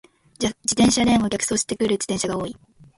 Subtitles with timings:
[0.39, 2.57] 自転車レーンを逆走してくる自転車が多い。